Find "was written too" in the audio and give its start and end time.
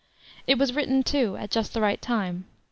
0.57-1.37